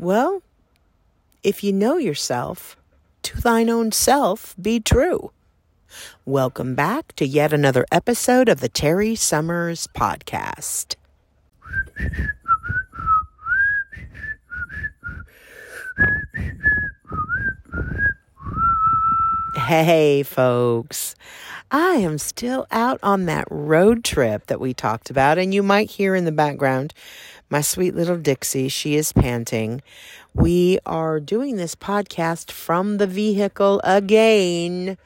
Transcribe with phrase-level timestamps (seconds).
[0.00, 0.40] Well,
[1.42, 2.74] if you know yourself,
[3.20, 5.30] to thine own self be true.
[6.24, 10.94] Welcome back to yet another episode of the Terry Summers Podcast.
[19.54, 21.14] Hey, folks.
[21.70, 25.90] I am still out on that road trip that we talked about, and you might
[25.90, 26.94] hear in the background
[27.50, 28.68] my sweet little Dixie.
[28.68, 29.82] She is panting.
[30.32, 34.96] We are doing this podcast from the vehicle again.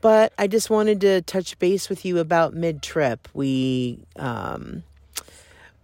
[0.00, 3.28] But I just wanted to touch base with you about mid trip.
[3.32, 4.82] We um,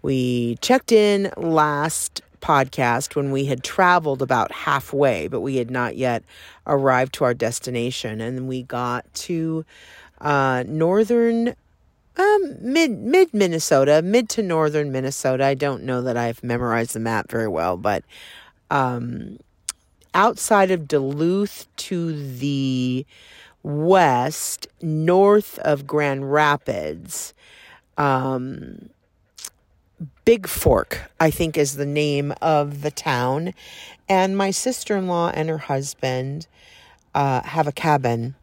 [0.02, 5.96] we checked in last podcast when we had traveled about halfway, but we had not
[5.96, 6.24] yet
[6.66, 8.20] arrived to our destination.
[8.20, 9.64] And we got to
[10.20, 11.54] uh, northern,
[12.18, 15.44] um, mid mid Minnesota, mid to northern Minnesota.
[15.44, 18.04] I don't know that I've memorized the map very well, but
[18.70, 19.38] um,
[20.14, 23.06] outside of Duluth to the
[23.62, 27.34] west, north of Grand Rapids.
[27.96, 28.90] Um,
[30.24, 33.54] Bigfork, I think, is the name of the town.
[34.08, 36.46] And my sister in law and her husband
[37.14, 38.36] uh, have a cabin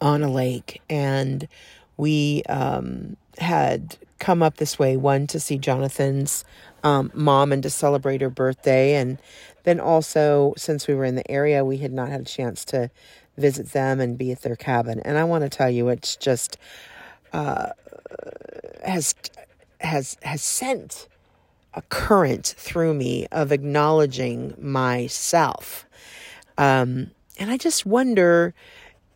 [0.00, 0.82] on a lake.
[0.90, 1.48] And
[1.96, 6.44] we um, had come up this way one to see Jonathan's
[6.82, 8.94] um, mom and to celebrate her birthday.
[8.94, 9.18] And
[9.64, 12.90] then also, since we were in the area, we had not had a chance to
[13.36, 15.00] visit them and be at their cabin.
[15.00, 16.56] And I want to tell you, it's just
[17.32, 17.70] uh,
[18.84, 19.14] has
[19.80, 21.08] has has sent
[21.74, 25.84] a current through me of acknowledging myself.
[26.56, 28.54] Um, and I just wonder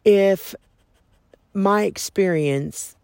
[0.05, 0.55] if
[1.53, 2.97] my experience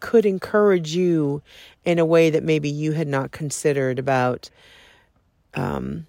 [0.00, 1.42] could encourage you
[1.84, 4.50] in a way that maybe you had not considered about
[5.54, 6.06] um,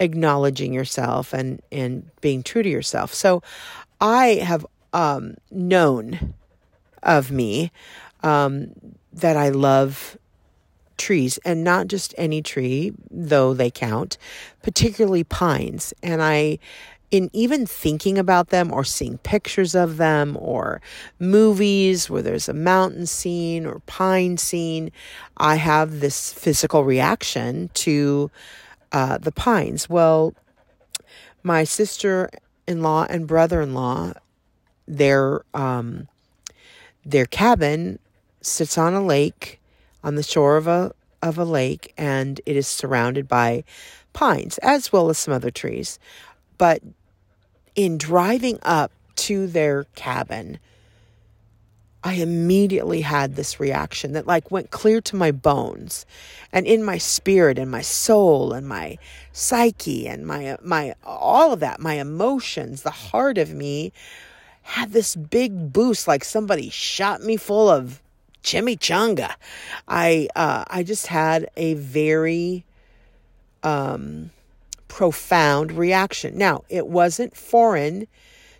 [0.00, 3.14] acknowledging yourself and, and being true to yourself.
[3.14, 3.42] So
[4.00, 6.34] I have um, known
[7.02, 7.72] of me
[8.22, 8.72] um,
[9.12, 10.18] that I love
[10.98, 14.18] trees and not just any tree, though they count,
[14.62, 15.92] particularly pines.
[16.02, 16.58] And I,
[17.12, 20.80] in even thinking about them or seeing pictures of them or
[21.18, 24.90] movies where there's a mountain scene or pine scene,
[25.36, 28.30] I have this physical reaction to
[28.92, 29.90] uh, the pines.
[29.90, 30.34] Well,
[31.42, 32.30] my sister
[32.66, 34.14] in law and brother in law,
[34.88, 36.08] their um,
[37.04, 37.98] their cabin
[38.40, 39.60] sits on a lake,
[40.02, 40.92] on the shore of a
[41.22, 43.64] of a lake, and it is surrounded by
[44.14, 45.98] pines as well as some other trees.
[46.56, 46.82] But
[47.74, 50.58] in driving up to their cabin,
[52.04, 56.04] I immediately had this reaction that like went clear to my bones
[56.52, 58.98] and in my spirit and my soul and my
[59.30, 63.92] psyche and my my all of that my emotions the heart of me
[64.62, 68.02] had this big boost like somebody shot me full of
[68.42, 69.34] chimichanga.
[69.88, 72.64] I uh, I just had a very
[73.62, 74.30] um,
[74.92, 76.36] profound reaction.
[76.36, 78.06] Now, it wasn't foreign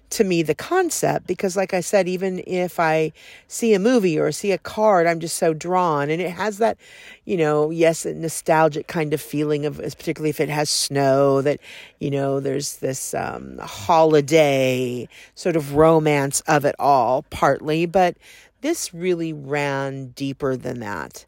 [0.09, 3.13] to me the concept because like I said even if I
[3.49, 6.77] see a movie or see a card I'm just so drawn and it has that
[7.25, 11.61] you know yes nostalgic kind of feeling of particularly if it has snow that
[11.99, 18.19] you know there's this um, holiday sort of romance of it all partly but
[18.63, 21.27] this really ran deeper than that.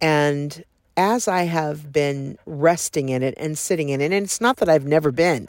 [0.00, 0.64] And
[0.98, 4.68] as I have been resting in it and sitting in it, and it's not that
[4.68, 5.48] I've never been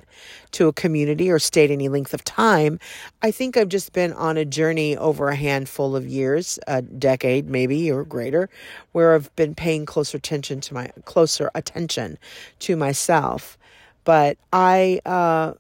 [0.51, 2.79] to a community or stayed any length of time,
[3.23, 7.49] I think I've just been on a journey over a handful of years, a decade
[7.49, 8.47] maybe or greater,
[8.91, 12.19] where I've been paying closer attention to my closer attention
[12.59, 13.57] to myself.
[14.03, 15.53] But I uh,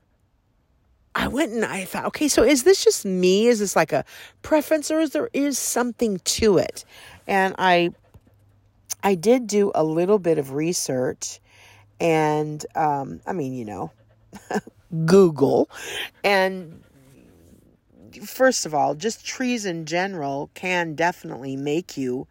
[1.15, 3.47] I went and I thought, okay, so is this just me?
[3.47, 4.05] Is this like a
[4.43, 6.85] preference or is there is something to it?
[7.25, 7.91] And I
[9.03, 11.39] I did do a little bit of research
[11.99, 13.91] and um, I mean, you know,
[15.05, 15.69] Google
[16.23, 16.83] and
[18.25, 22.27] first of all, just trees in general can definitely make you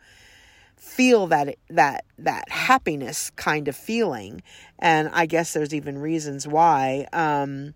[0.76, 4.40] feel that that that happiness kind of feeling
[4.78, 7.74] and i guess there's even reasons why um,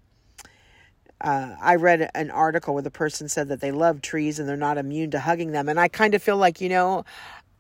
[1.22, 4.56] uh, I read an article where the person said that they love trees and they're
[4.56, 5.68] not immune to hugging them.
[5.68, 7.04] And I kind of feel like, you know,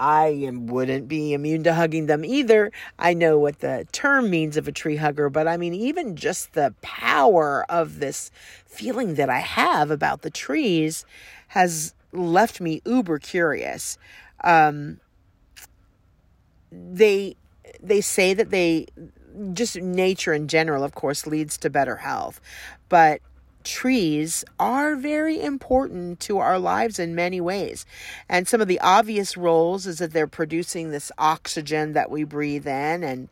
[0.00, 2.72] I am, wouldn't be immune to hugging them either.
[2.98, 6.54] I know what the term means of a tree hugger, but I mean, even just
[6.54, 8.30] the power of this
[8.66, 11.04] feeling that I have about the trees
[11.48, 13.98] has left me uber curious.
[14.42, 15.00] Um,
[16.70, 17.36] they
[17.82, 18.86] they say that they
[19.52, 22.40] just nature in general, of course, leads to better health.
[22.88, 23.20] But
[23.64, 27.86] trees are very important to our lives in many ways.
[28.28, 32.66] And some of the obvious roles is that they're producing this oxygen that we breathe
[32.66, 33.28] in and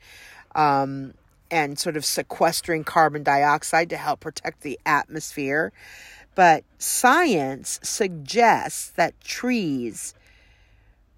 [0.54, 1.14] um,
[1.50, 5.72] and sort of sequestering carbon dioxide to help protect the atmosphere.
[6.34, 10.14] But science suggests that trees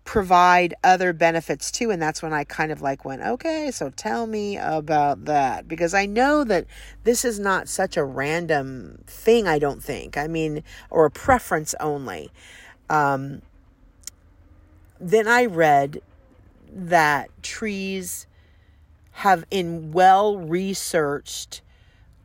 [0.05, 4.27] provide other benefits too and that's when I kind of like went okay so tell
[4.27, 5.69] me about that.
[5.69, 6.67] Because I know that
[7.05, 11.75] this is not such a random thing I don't think I mean or a preference
[11.79, 12.31] only.
[12.91, 13.43] Um,
[15.01, 16.03] then I read
[16.73, 18.27] that trees
[19.13, 21.61] have in well researched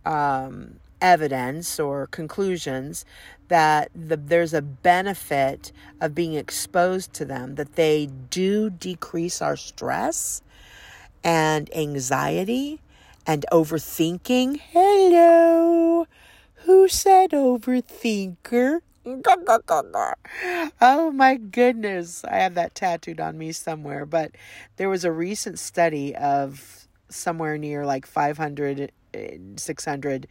[0.06, 3.06] um, evidence or conclusions
[3.48, 5.72] that the, there's a benefit
[6.02, 10.42] of being exposed to them, that they do decrease our stress
[11.24, 12.82] and anxiety
[13.26, 14.60] and overthinking.
[14.72, 16.08] Hello,
[16.66, 18.82] who said overthinker?
[20.82, 24.06] oh my goodness, I have that tattooed on me somewhere.
[24.06, 24.32] But
[24.76, 28.92] there was a recent study of somewhere near like 500,
[29.56, 30.28] 600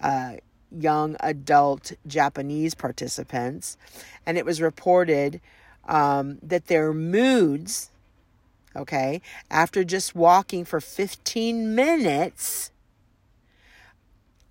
[0.00, 0.32] uh,
[0.70, 3.76] young adult Japanese participants,
[4.26, 5.40] and it was reported
[5.88, 7.90] um, that their moods,
[8.76, 9.20] okay,
[9.50, 12.70] after just walking for 15 minutes,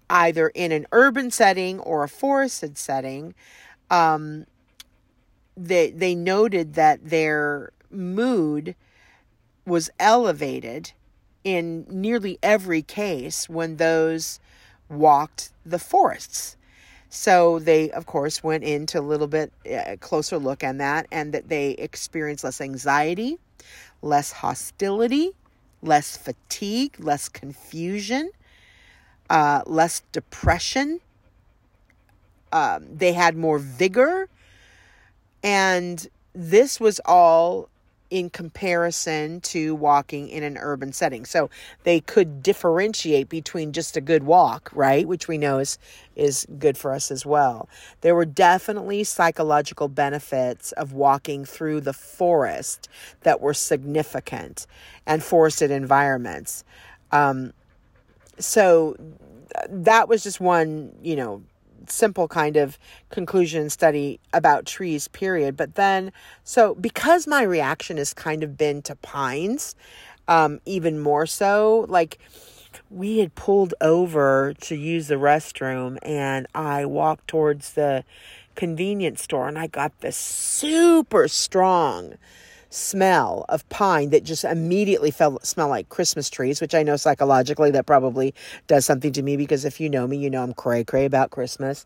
[0.09, 3.33] either in an urban setting or a forested setting,
[3.89, 4.45] um,
[5.55, 8.75] they they noted that their mood
[9.65, 10.91] was elevated
[11.43, 14.39] in nearly every case when those
[14.89, 16.57] walked the forests.
[17.09, 21.33] So they, of course, went into a little bit uh, closer look on that and
[21.33, 23.39] that they experienced less anxiety,
[24.01, 25.31] less hostility,
[25.81, 28.29] less fatigue, less confusion,
[29.29, 30.99] uh, less depression.
[32.51, 34.29] Um, they had more vigor.
[35.43, 37.69] And this was all
[38.09, 41.25] in comparison to walking in an urban setting.
[41.25, 41.49] So
[41.83, 45.77] they could differentiate between just a good walk, right, which we know is
[46.15, 47.69] is good for us as well.
[48.01, 52.89] There were definitely psychological benefits of walking through the forest
[53.21, 54.67] that were significant
[55.05, 56.65] and forested environments.
[57.11, 57.53] Um,
[58.37, 58.95] so
[59.69, 61.41] that was just one, you know,
[61.87, 62.77] simple kind of
[63.09, 65.55] conclusion study about trees, period.
[65.57, 66.11] But then,
[66.43, 69.75] so because my reaction has kind of been to pines,
[70.27, 72.19] um, even more so, like
[72.89, 78.03] we had pulled over to use the restroom and I walked towards the
[78.55, 82.15] convenience store and I got this super strong
[82.69, 87.71] smell of pine that just immediately felt smell like Christmas trees, which I know psychologically
[87.71, 88.33] that probably
[88.67, 91.31] does something to me because if you know me, you know I'm cray cray about
[91.31, 91.85] Christmas.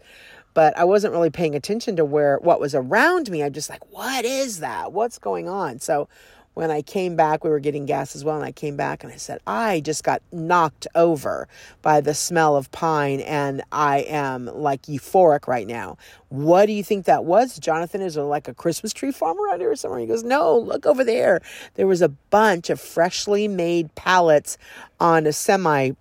[0.53, 3.41] But I wasn't really paying attention to where what was around me.
[3.41, 4.93] I'm just like, what is that?
[4.93, 5.79] What's going on?
[5.79, 6.07] So
[6.53, 8.35] when I came back, we were getting gas as well.
[8.35, 11.47] And I came back and I said, I just got knocked over
[11.81, 15.97] by the smell of pine and I am like euphoric right now.
[16.29, 18.01] What do you think that was, Jonathan?
[18.01, 19.99] Is there like a Christmas tree farm around here or somewhere?
[19.99, 21.41] He goes, No, look over there.
[21.75, 24.57] There was a bunch of freshly made pallets
[24.99, 25.91] on a semi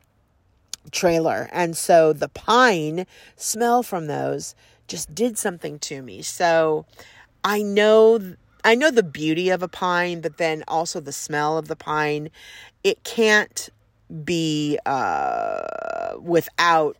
[0.90, 1.48] trailer.
[1.52, 4.54] And so the pine smell from those
[4.88, 6.22] just did something to me.
[6.22, 6.84] So
[7.44, 11.68] I know I know the beauty of a pine, but then also the smell of
[11.68, 12.30] the pine.
[12.84, 13.68] It can't
[14.24, 16.96] be uh, without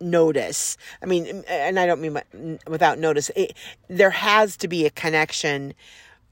[0.00, 0.76] notice.
[1.02, 3.30] I mean, and I don't mean without notice.
[3.36, 3.54] It,
[3.88, 5.74] there has to be a connection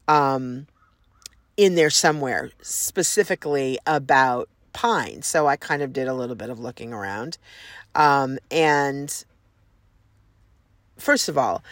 [0.08, 0.66] um,
[1.56, 5.22] in there somewhere, specifically about pine.
[5.22, 7.38] So I kind of did a little bit of looking around.
[7.94, 9.24] Um, and
[10.96, 11.62] first of all,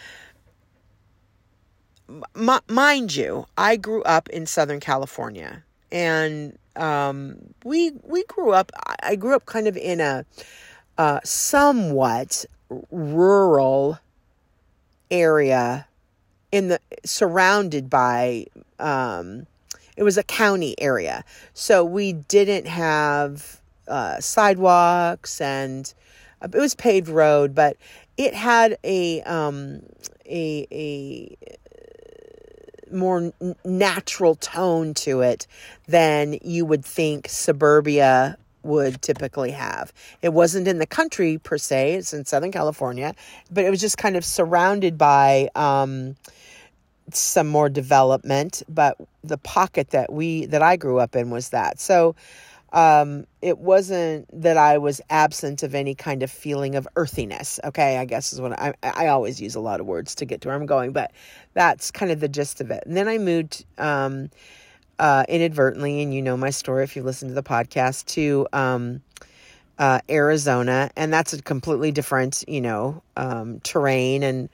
[2.35, 8.71] m- mind you, I grew up in Southern California, and um, we we grew up.
[9.03, 10.25] I grew up kind of in a
[10.97, 12.45] uh, somewhat
[12.91, 13.99] rural
[15.09, 15.87] area
[16.51, 18.45] in the surrounded by
[18.79, 19.47] um,
[19.97, 25.93] it was a county area so we didn't have uh, sidewalks and
[26.41, 27.77] uh, it was paved road but
[28.17, 29.81] it had a um,
[30.25, 31.35] a a
[32.91, 33.31] more
[33.65, 35.47] natural tone to it
[35.87, 39.91] than you would think suburbia would typically have.
[40.21, 43.15] It wasn't in the country per se, it's in Southern California,
[43.51, 46.15] but it was just kind of surrounded by um,
[47.11, 48.63] some more development.
[48.69, 51.79] But the pocket that we that I grew up in was that.
[51.79, 52.15] So
[52.73, 57.59] um, it wasn't that I was absent of any kind of feeling of earthiness.
[57.65, 60.41] Okay, I guess is what I I always use a lot of words to get
[60.41, 61.11] to where I'm going, but
[61.53, 62.83] that's kind of the gist of it.
[62.85, 64.29] And then I moved um,
[64.99, 69.01] uh, inadvertently, and you know my story if you listen to the podcast to um,
[69.77, 74.23] uh, Arizona, and that's a completely different you know um, terrain.
[74.23, 74.49] And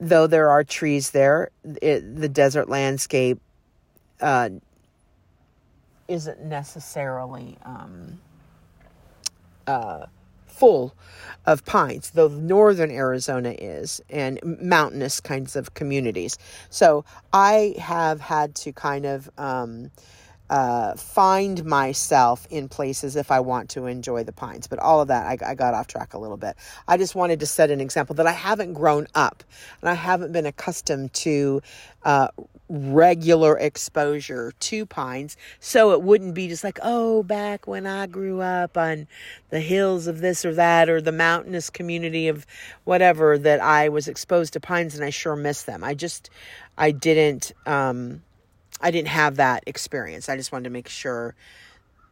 [0.00, 1.50] though there are trees there,
[1.80, 3.40] it, the desert landscape.
[4.20, 4.48] Uh,
[6.08, 8.20] isn't necessarily um,
[9.66, 10.06] uh,
[10.46, 10.94] full
[11.44, 16.38] of pines, though northern Arizona is, and mountainous kinds of communities.
[16.70, 19.90] So I have had to kind of um,
[20.48, 24.66] uh, find myself in places if I want to enjoy the pines.
[24.66, 26.56] But all of that, I, I, got off track a little bit.
[26.86, 29.42] I just wanted to set an example that I haven't grown up
[29.80, 31.62] and I haven't been accustomed to
[32.04, 32.28] uh,
[32.68, 35.36] regular exposure to pines.
[35.60, 39.06] So it wouldn't be just like, oh, back when I grew up on
[39.50, 42.46] the hills of this or that or the mountainous community of
[42.84, 45.84] whatever that I was exposed to pines and I sure miss them.
[45.84, 46.30] I just,
[46.76, 47.52] I didn't.
[47.66, 48.22] Um,
[48.80, 50.28] I didn't have that experience.
[50.28, 51.34] I just wanted to make sure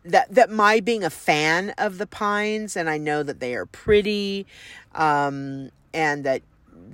[0.05, 3.67] that that my being a fan of the pines and I know that they are
[3.67, 4.47] pretty
[4.95, 6.43] um, and that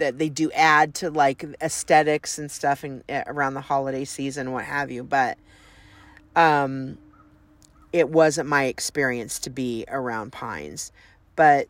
[0.00, 4.52] that they do add to like aesthetics and stuff and uh, around the holiday season
[4.52, 5.38] what have you but
[6.36, 6.98] um
[7.92, 10.92] it wasn't my experience to be around pines.
[11.36, 11.68] But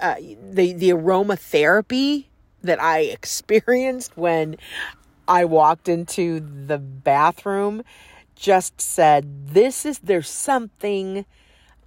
[0.00, 2.26] uh, the the aromatherapy
[2.62, 4.56] that I experienced when
[5.26, 7.82] I walked into the bathroom
[8.36, 11.24] just said, This is, there's something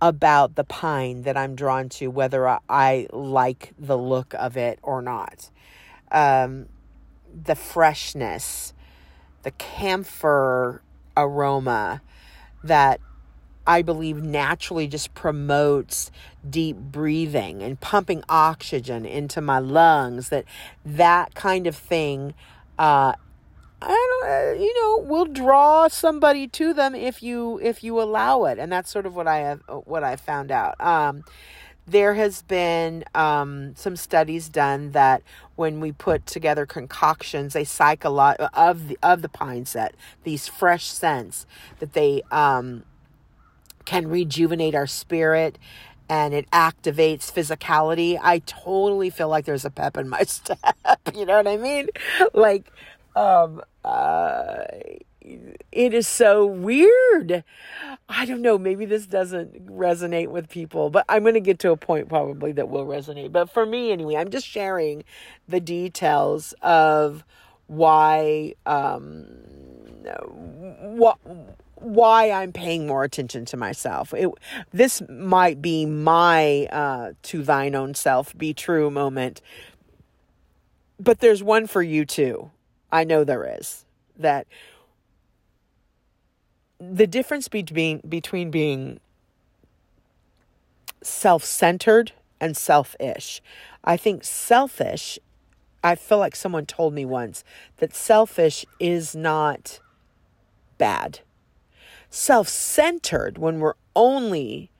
[0.02, 5.02] about the pine that I'm drawn to, whether I, like the look of it or
[5.02, 5.50] not.
[6.12, 6.68] Um,
[7.44, 8.74] the freshness,
[9.44, 10.82] the camphor
[11.16, 12.02] aroma
[12.64, 13.00] that
[13.68, 16.12] I believe naturally just promotes
[16.50, 20.46] deep breathing and pumping oxygen into my lungs that
[20.84, 22.34] that kind of thing
[22.80, 23.14] uh,
[23.82, 23.88] I
[24.22, 28.60] don't, uh, you know, will draw somebody to them if you if you allow it,
[28.60, 30.80] and that's sort of what I have what I found out.
[30.82, 31.24] Um,
[31.88, 35.24] there has been um, some studies done that
[35.56, 39.96] when we put together concoctions, they psych a lot of the of the pine set,
[40.24, 41.46] these fresh scents
[41.80, 42.84] that they um,
[43.86, 45.58] can rejuvenate our spirit
[46.10, 48.20] and it activates physicality.
[48.22, 50.60] I totally feel like there's a pep in my step.
[51.16, 51.88] you know what I mean?
[52.34, 52.72] Like,
[53.16, 54.64] um, uh,
[55.72, 57.44] it is so weird.
[58.08, 58.58] I don't know.
[58.58, 62.52] Maybe this doesn't resonate with people, but I'm going to get to a point probably
[62.54, 63.32] that will resonate.
[63.32, 65.04] But for me, anyway, I'm just sharing
[65.48, 67.24] the details of
[67.68, 69.26] why, um,
[70.82, 71.18] what
[71.76, 74.14] why I'm paying more attention to myself.
[74.14, 74.30] It,
[74.74, 79.42] this might be my uh, to thine own self be true moment,
[81.00, 82.52] but there's one for you too.
[82.92, 83.86] I know there is
[84.18, 84.48] that
[86.80, 89.00] the difference between between being
[91.02, 93.42] self-centered and selfish.
[93.84, 95.20] I think selfish
[95.84, 97.44] I feel like someone told me once
[97.78, 99.80] that selfish is not
[100.78, 101.22] bad
[102.10, 104.72] self centered, when we're only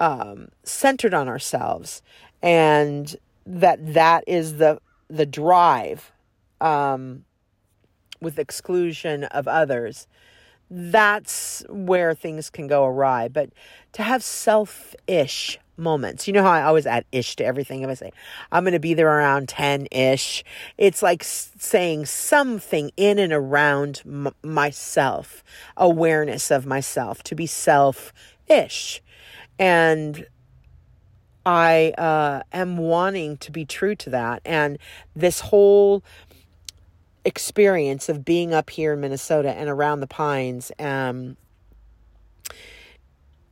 [0.00, 2.02] um, centered on ourselves,
[2.42, 3.16] and
[3.46, 6.12] that that is the the drive
[6.60, 7.24] um,
[8.20, 10.06] with exclusion of others,
[10.70, 13.28] that's where things can go awry.
[13.28, 13.50] But
[13.92, 16.26] to have selfish moments.
[16.26, 17.82] You know how I always add ish to everything.
[17.82, 18.12] If I say
[18.52, 20.44] I'm going to be there around 10 ish,
[20.76, 25.44] it's like saying something in and around m- myself,
[25.76, 28.12] awareness of myself, to be self
[28.48, 29.00] ish.
[29.58, 30.26] And
[31.46, 34.42] I uh, am wanting to be true to that.
[34.44, 34.78] And
[35.16, 36.04] this whole
[37.24, 41.36] experience of being up here in Minnesota and around the pines um,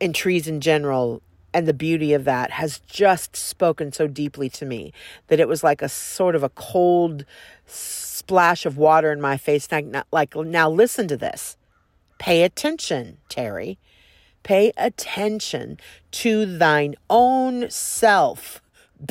[0.01, 1.23] and trees in general
[1.57, 4.93] and the beauty of that has just spoken so deeply to me
[5.29, 7.25] that it was like a sort of a cold
[7.65, 9.73] splash of water in my face.
[9.73, 11.57] Like, like now listen to this.
[12.19, 13.79] Pay attention, Terry.
[14.43, 15.79] Pay attention
[16.11, 18.61] to thine own self.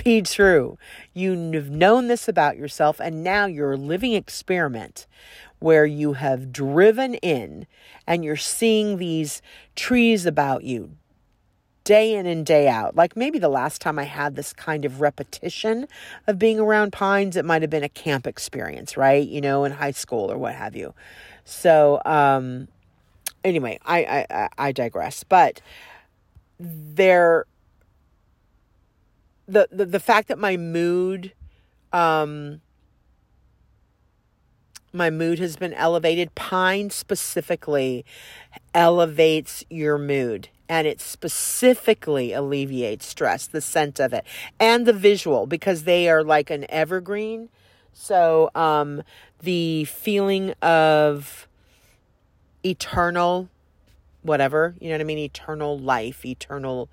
[0.04, 0.78] Be true.
[1.14, 5.06] You've known this about yourself, and now you're a living experiment
[5.60, 7.68] where you have driven in
[8.08, 9.42] and you're seeing these
[9.76, 10.92] trees about you,
[11.84, 12.96] day in and day out.
[12.96, 15.88] Like maybe the last time I had this kind of repetition
[16.28, 19.28] of being around pines, it might have been a camp experience, right?
[19.28, 20.94] You know, in high school or what have you.
[21.46, 22.68] So, um,
[23.44, 25.24] anyway, I, I, I digress.
[25.24, 25.62] But
[26.60, 27.46] there,
[29.48, 31.34] the, the, the fact that my mood,
[31.94, 32.62] um,
[34.92, 36.34] my mood has been elevated.
[36.36, 38.06] Pine specifically
[38.74, 44.26] elevates your mood and it specifically alleviates stress, the scent of it
[44.60, 47.50] and the visual because they are like an evergreen.
[47.94, 49.04] So, um,
[49.42, 51.48] the feeling of
[52.64, 53.50] eternal,
[54.22, 55.20] whatever, you know what I mean?
[55.20, 56.90] Eternal life, eternal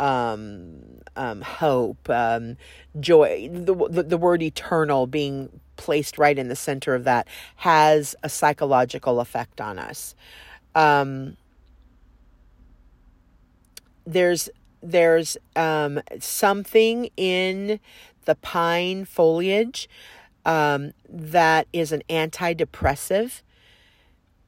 [0.00, 2.56] um, um, hope, um,
[3.00, 8.14] joy, the, the, the word eternal being placed right in the center of that has
[8.22, 10.14] a psychological effect on us.
[10.74, 11.36] Um,
[14.06, 14.48] there's
[14.82, 17.80] there's um, something in
[18.24, 19.88] the pine foliage
[20.44, 23.42] um, that is an antidepressive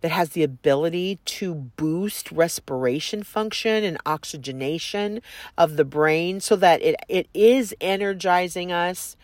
[0.01, 5.21] that has the ability to boost respiration function and oxygenation
[5.57, 9.17] of the brain so that it, it is energizing us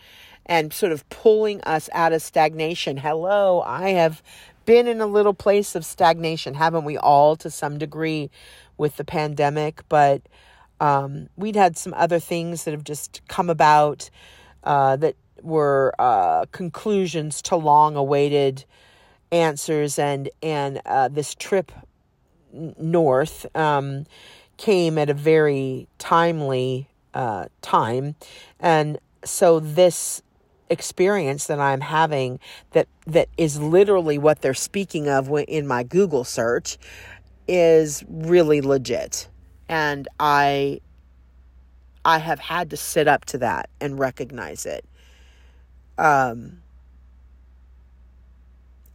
[0.45, 2.97] and sort of pulling us out of stagnation.
[2.97, 4.21] Hello, I have
[4.65, 8.29] been in a little place of stagnation, haven't we all, to some degree,
[8.77, 9.81] with the pandemic?
[9.89, 10.21] But
[10.79, 14.09] um, we'd had some other things that have just come about
[14.63, 18.65] uh, that were uh, conclusions to long awaited
[19.35, 21.71] answers and and uh, this trip
[22.79, 24.05] north um,
[24.57, 28.15] came at a very timely uh, time.
[28.59, 30.21] And so this
[30.69, 32.39] experience that I'm having
[32.71, 36.77] that that is literally what they're speaking of in my Google search
[37.47, 39.27] is really legit.
[39.67, 40.79] And I
[42.03, 44.85] I have had to sit up to that and recognize it.
[45.97, 46.61] Um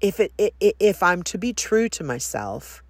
[0.00, 2.82] if it, it if I'm to be true to myself,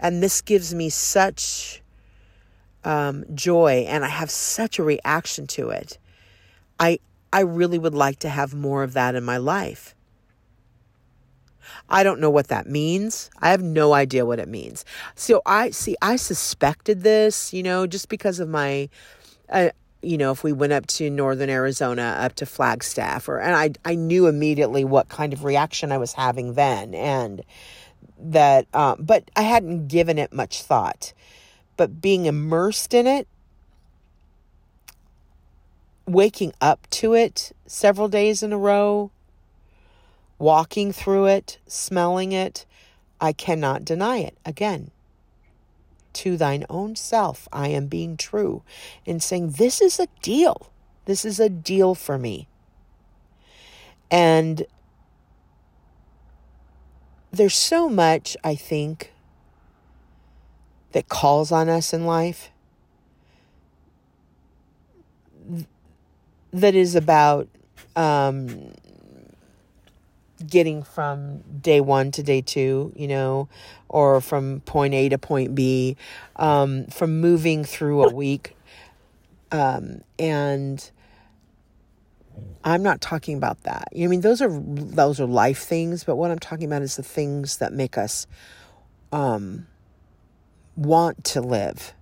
[0.00, 1.82] and this gives me such
[2.84, 5.98] um, joy, and I have such a reaction to it,
[6.78, 6.98] I
[7.32, 9.94] I really would like to have more of that in my life.
[11.88, 13.30] I don't know what that means.
[13.38, 14.84] I have no idea what it means.
[15.14, 15.96] So I see.
[16.00, 18.88] I suspected this, you know, just because of my.
[19.48, 19.70] Uh,
[20.04, 23.70] you know, if we went up to northern Arizona, up to Flagstaff, or and I
[23.84, 27.42] I knew immediately what kind of reaction I was having then, and
[28.18, 31.12] that, um, but I hadn't given it much thought.
[31.76, 33.26] But being immersed in it,
[36.06, 39.10] waking up to it several days in a row,
[40.38, 42.66] walking through it, smelling it,
[43.20, 44.36] I cannot deny it.
[44.44, 44.90] Again,
[46.14, 48.62] to thine own self, I am being true
[49.06, 50.70] and saying, This is a deal.
[51.04, 52.48] This is a deal for me.
[54.10, 54.66] And
[57.30, 59.12] there's so much, I think,
[60.92, 62.50] that calls on us in life
[66.52, 67.48] that is about
[67.96, 68.72] um,
[70.46, 73.48] getting from day one to day two, you know,
[73.88, 75.96] or from point A to point B,
[76.36, 78.56] um, from moving through a week.
[79.52, 80.90] Um, and
[82.64, 83.88] I'm not talking about that.
[83.94, 87.02] I mean, those are those are life things, but what I'm talking about is the
[87.02, 88.26] things that make us
[89.12, 89.66] um,
[90.76, 91.94] want to live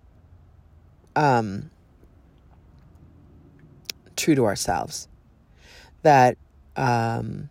[1.17, 1.71] um,
[4.17, 5.09] true to ourselves.
[6.03, 6.39] That
[6.77, 7.51] um,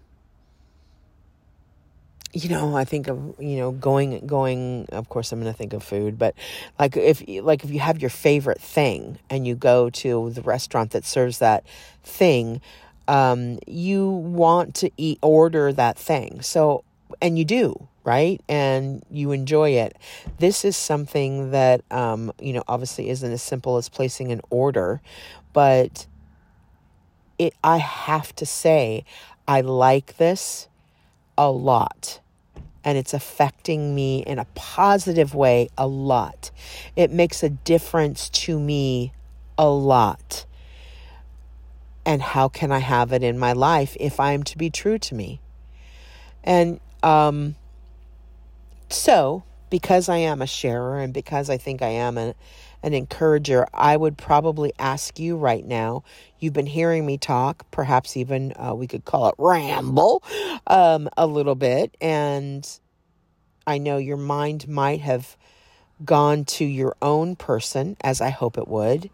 [2.34, 5.74] you know, I think of, you know, going, going, of course I'm going to think
[5.74, 6.36] of food, but
[6.80, 10.92] like if, like if you have your favorite thing and you go to the restaurant
[10.92, 11.66] that serves that
[12.04, 12.62] thing,
[13.08, 16.42] um, you want to eat, order that thing.
[16.42, 16.84] So,
[17.22, 18.42] and you do, right?
[18.48, 19.98] And you enjoy it.
[20.40, 25.02] This is something that, um, you know, obviously isn't as simple as placing an order,
[25.52, 26.08] but
[27.38, 29.04] it, I have to say,
[29.48, 30.70] I like this
[31.42, 32.20] a lot
[32.84, 36.52] and it's affecting me in a positive way a lot.
[36.96, 39.12] It makes a difference to me
[39.58, 40.46] a lot.
[42.06, 45.00] And how can I have it in my life if I am to be true
[45.00, 45.40] to me?
[46.44, 47.56] And um,
[48.90, 52.36] so, because I am a sharer and because I think I am a,
[52.84, 56.04] an encourager, I would probably ask you right now.
[56.40, 60.24] You've been hearing me talk, perhaps even uh, we could call it ramble
[60.68, 61.96] um, a little bit.
[62.02, 62.68] And
[63.68, 65.38] I know your mind might have
[66.04, 69.10] gone to your own person, as I hope it would,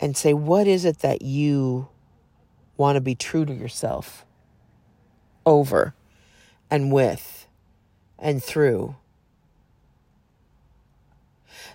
[0.00, 1.88] and say, What is it that you
[2.76, 4.24] want to be true to yourself
[5.46, 5.94] over?
[6.72, 7.46] and with
[8.18, 8.96] and through.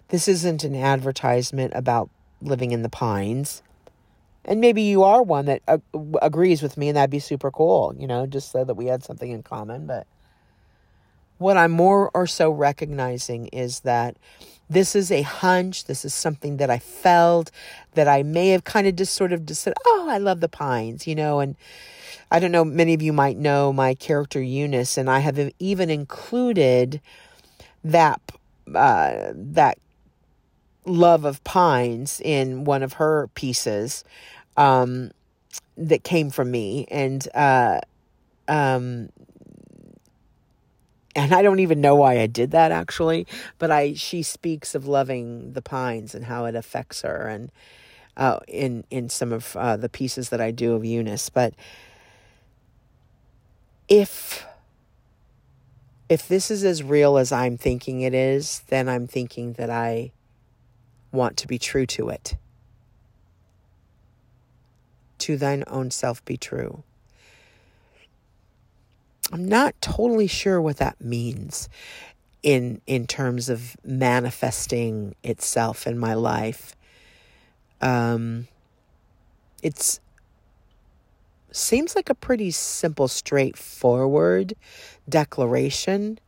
[0.10, 2.10] This isn't an advertisement about
[2.42, 3.62] living in the pines.
[4.46, 5.80] And maybe you are one that uh,
[6.22, 9.04] agrees with me, and that'd be super cool, you know, just so that we had
[9.04, 9.86] something in common.
[9.86, 10.08] But
[11.38, 14.16] what I'm more or so recognizing is that
[14.70, 15.86] this is a hunch.
[15.86, 17.52] This is something that I felt
[17.96, 20.50] that I may have kind of just sort of just said, oh, I love the
[20.50, 21.56] pines, you know, and
[22.32, 25.90] I don't know, many of you might know my character Eunice, and I have even
[25.90, 27.02] included
[27.84, 28.22] that
[28.74, 29.78] uh, that
[30.88, 34.04] love of pines in one of her pieces
[34.56, 35.12] um,
[35.78, 37.82] that came from me, and uh,
[38.48, 39.10] um,
[41.16, 43.28] and I don't even know why I did that actually,
[43.60, 47.52] but I she speaks of loving the pines and how it affects her, and
[48.16, 51.54] uh, in in some of uh, the pieces that I do of Eunice, but
[53.88, 54.46] if
[56.10, 60.12] if this is as real as I'm thinking it is, then I'm thinking that I
[61.12, 62.36] want to be true to it.
[65.20, 66.84] To thine own self be true.
[69.32, 71.68] I'm not totally sure what that means
[72.44, 76.76] in in terms of manifesting itself in my life.
[77.82, 78.48] Um,
[79.62, 80.00] it's
[81.52, 84.54] seems like a pretty simple, straightforward
[85.10, 86.20] declaration.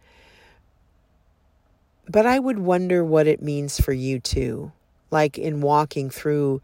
[2.09, 4.71] But I would wonder what it means for you too.
[5.11, 6.61] Like in walking through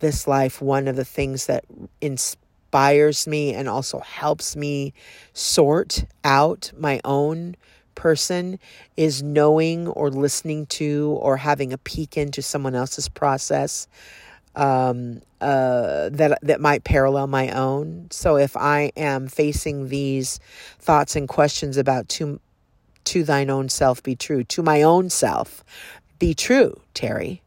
[0.00, 1.64] this life, one of the things that
[2.00, 4.92] inspires me and also helps me
[5.32, 7.54] sort out my own
[7.94, 8.58] person
[8.96, 13.88] is knowing or listening to or having a peek into someone else's process
[14.54, 18.08] um, uh, that that might parallel my own.
[18.10, 20.40] So if I am facing these
[20.80, 22.40] thoughts and questions about to
[23.08, 25.64] to thine own self be true, to my own self
[26.18, 27.42] be true, Terry.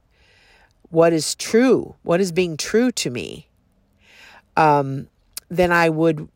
[0.90, 1.96] What is true?
[2.04, 3.48] What is being true to me?
[4.58, 5.08] Um,
[5.50, 6.28] then I would,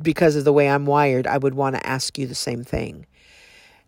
[0.00, 3.06] because of the way I'm wired, I would want to ask you the same thing.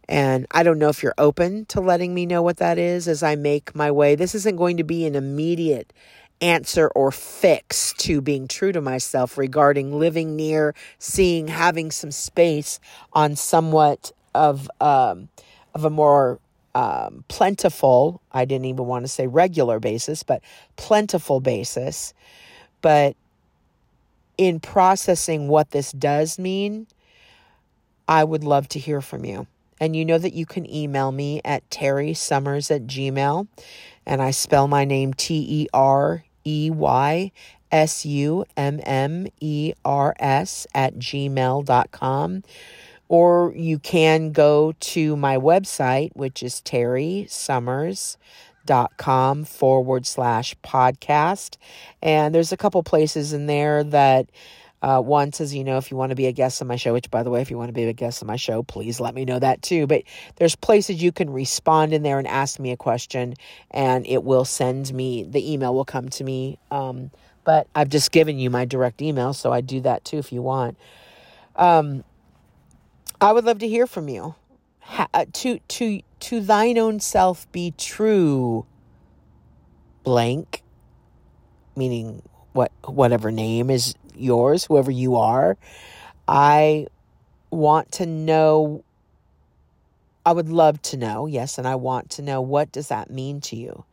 [0.09, 3.23] And I don't know if you're open to letting me know what that is as
[3.23, 4.15] I make my way.
[4.15, 5.93] This isn't going to be an immediate
[6.41, 12.81] answer or fix to being true to myself regarding living near, seeing, having some space
[13.13, 15.29] on somewhat of um,
[15.75, 16.39] of a more
[16.75, 18.21] um, plentiful.
[18.33, 20.43] I didn't even want to say regular basis, but
[20.77, 22.13] plentiful basis.
[22.83, 23.17] But
[24.37, 26.87] in processing what this does mean,
[28.09, 29.47] I would love to hear from you.
[29.81, 33.47] And you know that you can email me at Terry Summers at Gmail.
[34.07, 37.33] And I spell my name T E R E Y
[37.73, 42.43] S U M M E R S at gmail.com.
[43.09, 48.17] Or you can go to my website, which is Terry Summers
[48.65, 51.57] dot com forward slash podcast.
[52.03, 54.31] And there's a couple places in there that
[54.85, 57.11] uh, says, you know, if you want to be a guest on my show, which
[57.11, 59.15] by the way, if you want to be a guest on my show, please let
[59.15, 59.87] me know that too.
[59.87, 60.03] But
[60.37, 63.33] there's places you can respond in there and ask me a question,
[63.71, 66.59] and it will send me the email will come to me.
[66.71, 67.11] Um,
[67.45, 70.43] but I've just given you my direct email, so I do that too if you
[70.43, 70.77] want.
[71.57, 72.05] Um,
[73.23, 74.35] I would love to hear from you.
[74.81, 78.67] Ha- uh, to to to thine own self be true.
[80.03, 80.63] Blank,
[81.75, 82.21] meaning
[82.53, 85.57] what whatever name is yours, whoever you are.
[86.27, 86.87] I
[87.51, 88.85] want to know
[90.27, 93.41] I would love to know, yes, and I want to know what does that mean
[93.43, 93.85] to you?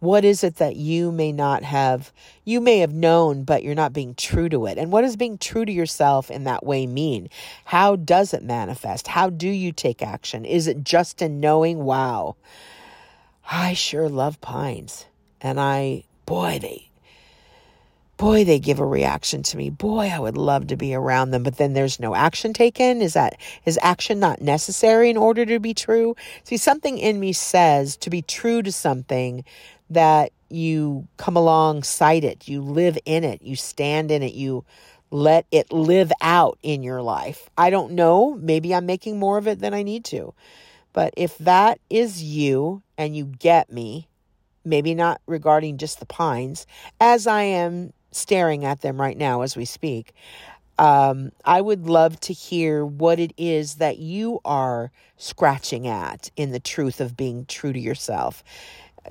[0.00, 2.12] What is it that you may not have,
[2.44, 4.78] you may have known, but you're not being true to it?
[4.78, 7.28] And what does being true to yourself in that way mean?
[7.64, 9.08] How does it manifest?
[9.08, 10.44] How do you take action?
[10.44, 12.36] Is it just in knowing, wow,
[13.50, 15.06] I sure love pines.
[15.40, 16.87] And I, boy, they,
[18.18, 19.70] boy, they give a reaction to me.
[19.70, 23.00] Boy, I would love to be around them, but then there's no action taken.
[23.00, 26.16] Is that, is action not necessary in order to be true?
[26.42, 29.44] See, something in me says to be true to something
[29.88, 34.64] that you come alongside it, you live in it, you stand in it, you
[35.10, 37.48] let it live out in your life.
[37.56, 38.34] I don't know.
[38.34, 40.34] Maybe I'm making more of it than I need to.
[40.92, 44.08] But if that is you and you get me,
[44.64, 46.66] maybe not regarding just the pines,
[47.00, 50.12] as I am staring at them right now as we speak.
[50.78, 56.52] Um, I would love to hear what it is that you are scratching at in
[56.52, 58.44] the truth of being true to yourself.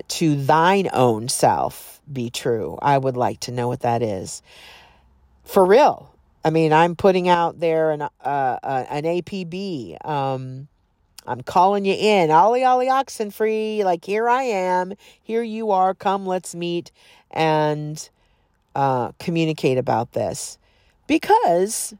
[0.08, 2.78] To thine own self be true.
[2.80, 4.42] I would like to know what that is.
[5.44, 6.14] For real.
[6.44, 10.06] I mean, I'm putting out there an uh, uh, an APB.
[10.06, 10.68] Um,
[11.26, 13.84] I'm calling you in, Ollie Ollie Oxen Free.
[13.84, 15.94] Like here I am, here you are.
[15.94, 16.90] Come, let's meet
[17.30, 18.08] and
[18.78, 20.56] uh, communicate about this
[21.08, 21.96] because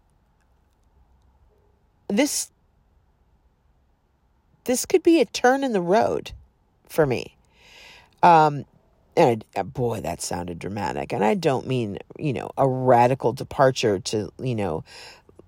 [2.07, 2.53] this
[4.63, 6.31] this could be a turn in the road
[6.87, 7.35] for me.
[8.23, 8.65] Um,
[9.17, 11.13] and I, uh, boy, that sounded dramatic.
[11.13, 14.85] And I don't mean, you know, a radical departure to, you know,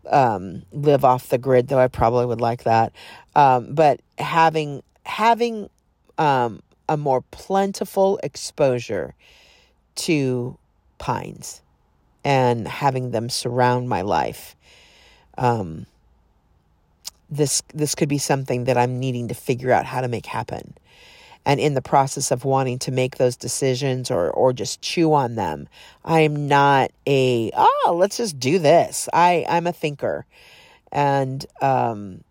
[0.08, 2.92] um, live off the grid, though I probably would like that.
[3.36, 5.70] Um, but having having
[6.18, 9.14] um, a more plentiful exposure
[9.94, 10.58] to
[11.00, 11.62] pines
[12.24, 14.54] and having them surround my life.
[15.36, 15.86] Um,
[17.30, 20.74] this this could be something that I'm needing to figure out how to make happen.
[21.46, 25.36] And in the process of wanting to make those decisions or or just chew on
[25.36, 25.68] them
[26.04, 29.08] i am not a oh let's just do this.
[29.12, 30.26] I i'm a thinker.
[30.92, 32.22] And um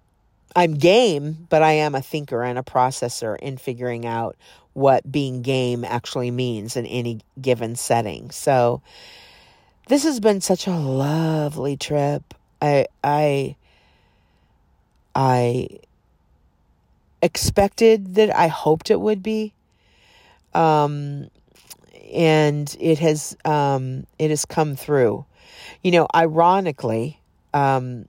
[0.55, 4.35] i'm game but i am a thinker and a processor in figuring out
[4.79, 8.81] what being game actually means in any given setting so
[9.87, 13.55] this has been such a lovely trip i i
[15.15, 15.67] i
[17.21, 19.53] expected that I hoped it would be.
[20.53, 21.29] Um,
[22.11, 25.25] and it has um, it has come through.
[25.83, 27.19] You know, ironically,
[27.53, 28.05] um,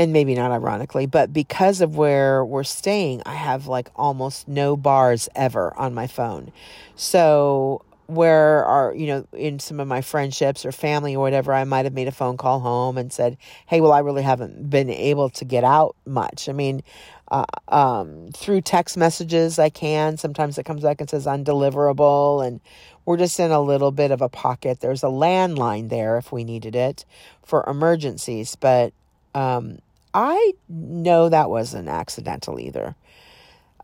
[0.00, 4.74] and maybe not ironically, but because of where we're staying, I have like almost no
[4.74, 6.52] bars ever on my phone.
[6.96, 11.62] So where are you know in some of my friendships or family or whatever i
[11.62, 13.36] might have made a phone call home and said
[13.68, 16.48] hey well i really haven't been able to get out much.
[16.48, 16.82] I mean
[17.30, 20.16] uh, um, through text messages i can.
[20.16, 22.58] Sometimes it comes back and says undeliverable and
[23.04, 24.80] we're just in a little bit of a pocket.
[24.80, 27.04] There's a landline there if we needed it
[27.44, 28.92] for emergencies but
[29.34, 29.78] um,
[30.14, 32.94] i know that wasn't accidental either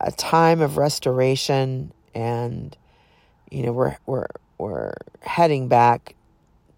[0.01, 2.77] a time of restoration and
[3.51, 4.27] you know, we're we're
[4.59, 6.15] we're heading back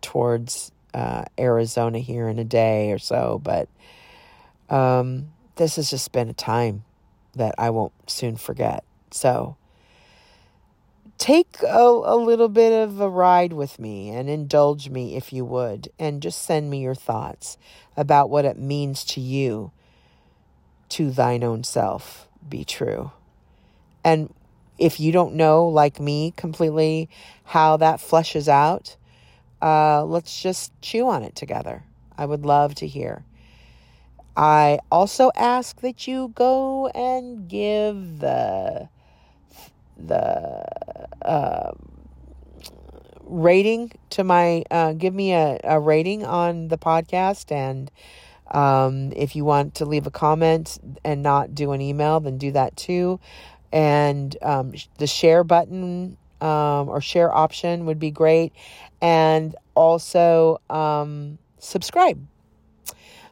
[0.01, 3.69] towards uh, Arizona here in a day or so, but
[4.69, 6.85] um, this has just been a time
[7.35, 8.85] that I won't soon forget.
[9.11, 9.57] So
[11.19, 15.45] take a, a little bit of a ride with me and indulge me if you
[15.45, 17.59] would, and just send me your thoughts
[17.97, 19.73] about what it means to you
[20.89, 23.11] to thine own self be true.
[24.05, 24.33] And
[24.79, 27.09] if you don't know, like me, completely
[27.45, 28.97] how that fleshes out,
[29.61, 31.83] uh, let's just chew on it together.
[32.17, 33.25] I would love to hear.
[34.37, 38.89] I also ask that you go and give the
[39.99, 40.65] the
[41.23, 41.73] uh,
[43.25, 47.91] rating to my uh, give me a, a rating on the podcast and
[48.51, 52.53] um, if you want to leave a comment and not do an email then do
[52.53, 53.21] that too
[53.73, 58.53] and um, the share button um, or share option would be great.
[59.01, 62.25] And also um, subscribe.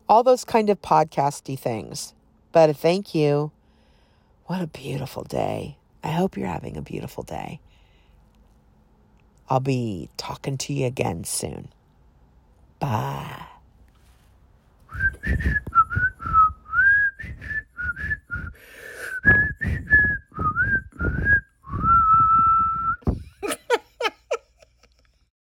[0.08, 2.14] All those kind of podcasty things.
[2.52, 3.50] But thank you.
[4.46, 5.75] What a beautiful day.
[6.02, 7.60] I hope you're having a beautiful day.
[9.48, 11.68] I'll be talking to you again soon.
[12.78, 13.46] Bye.